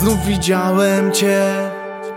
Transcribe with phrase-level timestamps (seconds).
[0.00, 1.70] Znów widziałem Cię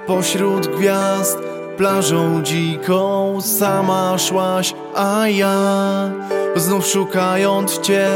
[0.07, 1.37] pośród gwiazd
[1.77, 3.37] Plażą dziką.
[3.41, 6.11] Sama szłaś, a ja
[6.55, 8.07] Znów szukając Cię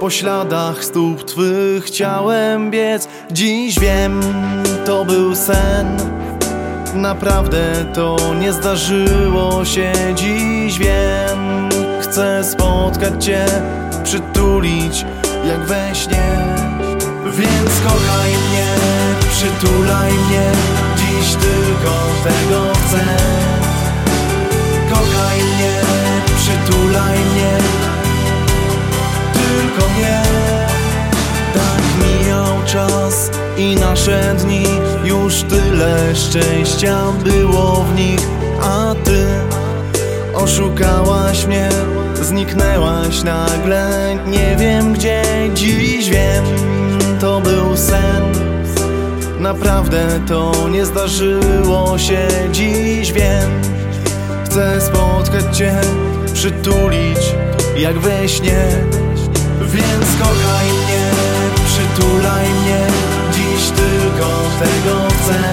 [0.00, 1.84] po śladach stóp Twych.
[1.84, 4.20] Chciałem biec Dziś wiem,
[4.86, 5.96] to był sen.
[6.94, 9.92] Naprawdę to nie zdarzyło się.
[10.14, 11.68] Dziś wiem,
[12.00, 13.46] chcę spotkać Cię
[14.04, 15.04] Przytulić
[15.48, 16.56] jak we śnie.
[17.24, 18.97] Więc kochaj mnie,
[19.38, 20.52] przytulaj mnie
[20.96, 23.04] Dziś tylko tego chcę.
[24.90, 25.80] Kochaj mnie,
[26.36, 27.58] przytulaj mnie
[29.32, 30.22] Tylko mnie.
[31.54, 34.64] Tak mijał czas i nasze dni
[35.04, 38.28] Już tyle szczęścia było w nich
[38.62, 39.26] A ty
[40.34, 41.68] oszukałaś mnie
[42.22, 45.22] Zniknęłaś nagle, nie wiem gdzie
[45.54, 46.44] Dziś wiem,
[49.48, 53.50] Naprawdę to nie zdarzyło się Dziś wiem,
[54.44, 55.80] chcę spotkać Cię
[56.34, 57.18] Przytulić
[57.76, 58.64] jak we śnie.
[59.62, 61.10] Więc kochaj mnie,
[61.66, 62.86] przytulaj mnie
[63.32, 65.52] Dziś tylko tego chcę.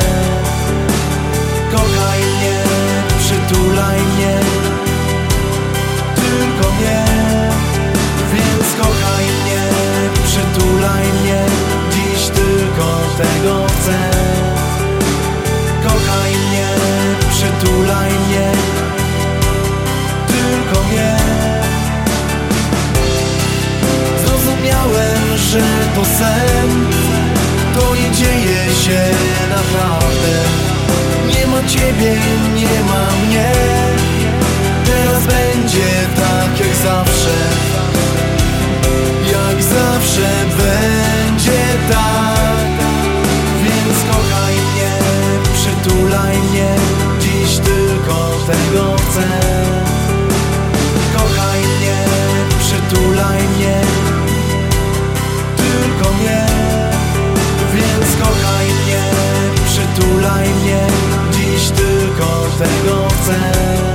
[1.72, 2.64] Kochaj mnie,
[3.20, 4.55] przytulaj mnie
[25.96, 26.70] to sen.
[27.74, 29.02] To nie dzieje się
[29.50, 30.34] naprawdę.
[31.28, 32.16] Nie ma ciebie,
[32.56, 33.52] nie ma mnie.
[34.86, 37.38] Teraz będzie tak jak zawsze.
[39.31, 41.62] Jak zawsze będzie
[41.92, 42.68] tak.
[43.64, 44.94] Więc kochaj mnie,
[45.53, 46.75] przytulaj mnie.
[47.19, 49.55] Dziś tylko tego chcę
[62.58, 63.94] 飞过子